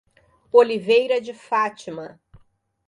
[0.51, 2.19] Oliveira de Fátima